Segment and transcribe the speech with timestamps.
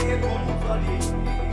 [0.00, 1.49] Porque como falei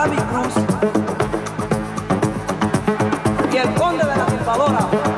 [0.00, 0.54] Bobby Cruz
[3.52, 5.09] y el conde de la tumbadora,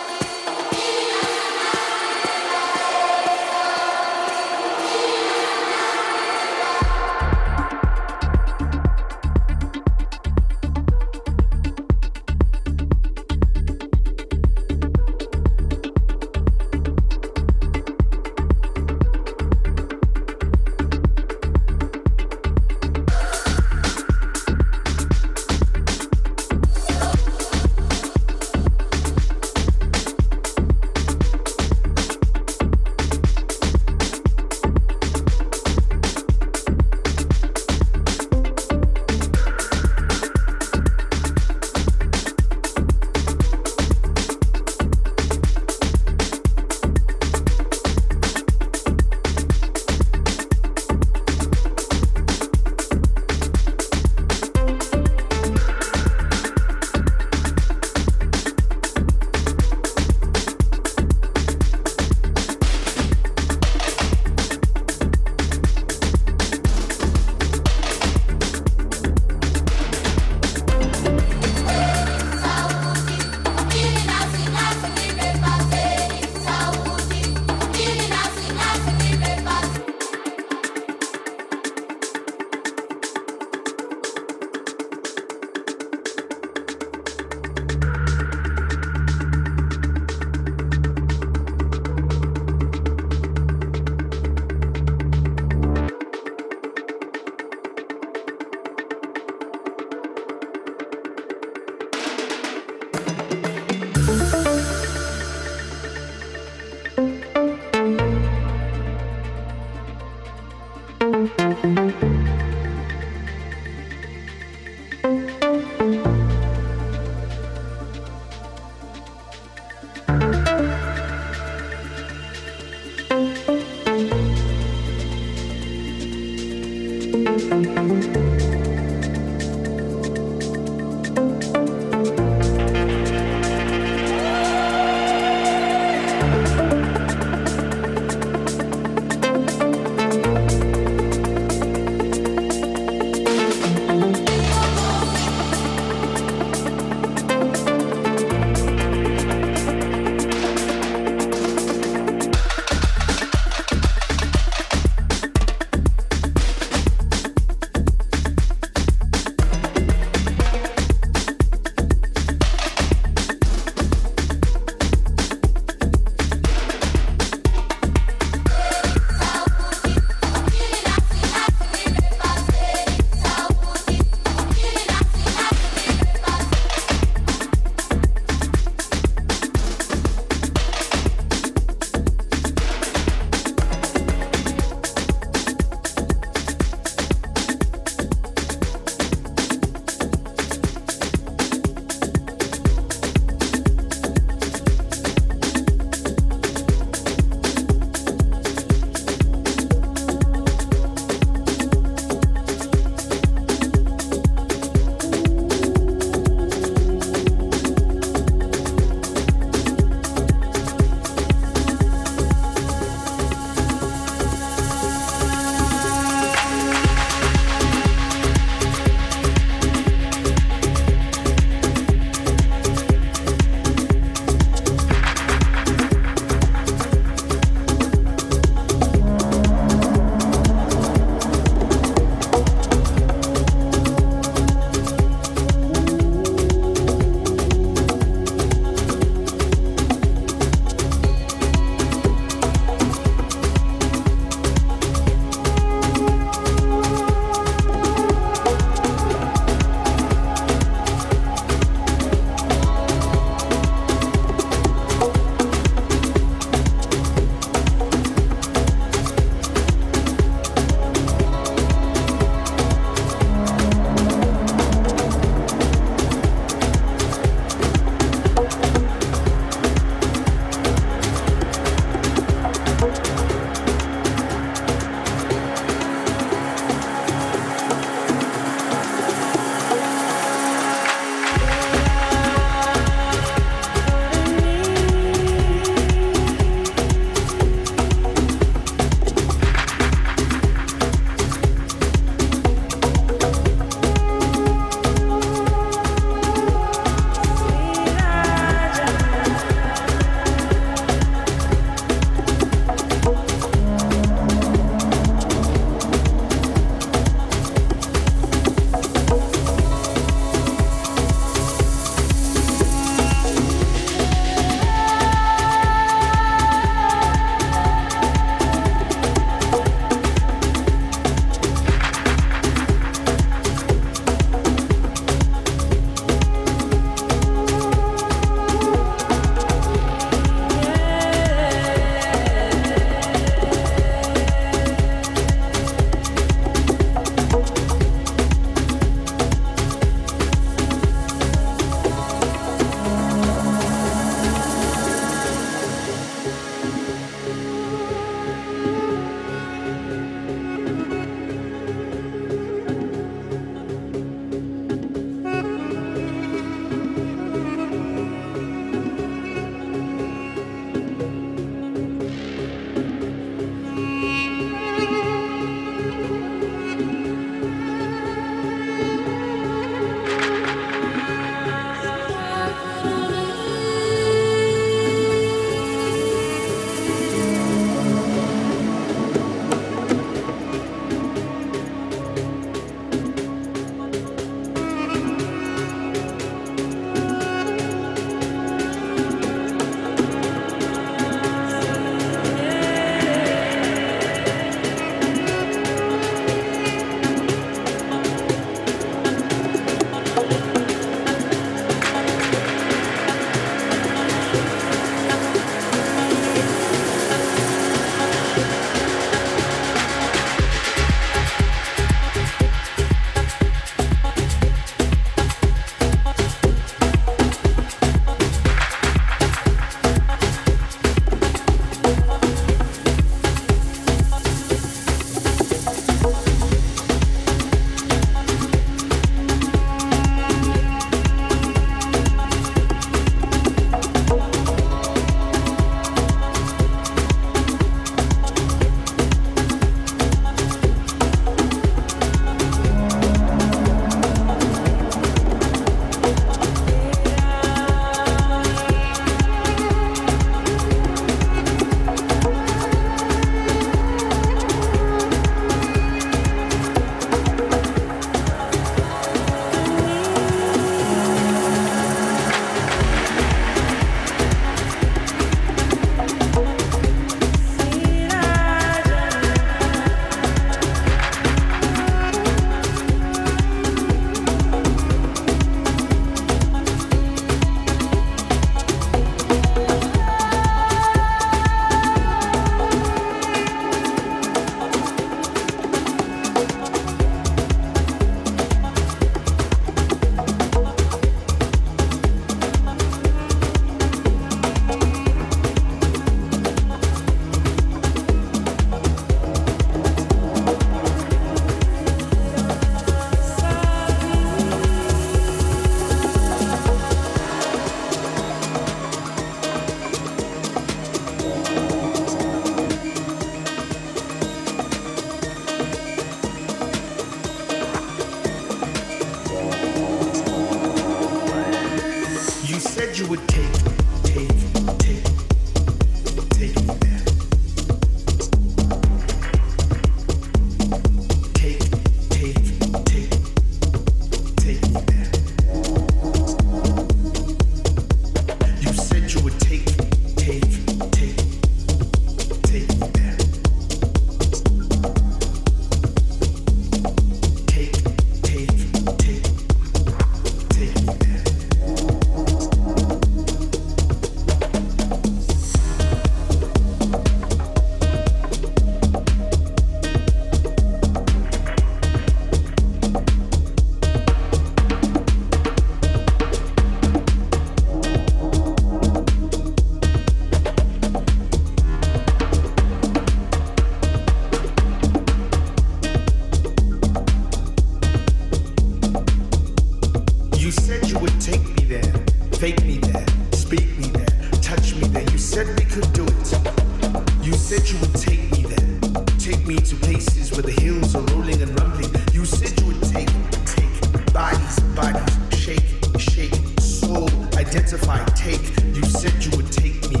[580.51, 581.93] You said you would take me there,
[582.33, 585.09] fake me there, speak me there, touch me there.
[585.09, 587.25] You said we could do it.
[587.25, 588.79] You said you would take me there,
[589.17, 591.95] take me to places where the hills are rolling and rumbling.
[592.11, 593.07] You said you would take,
[593.45, 595.63] take bodies, bodies, shake,
[595.97, 598.43] shake, soul, identify, take.
[598.75, 600.00] You said you would take me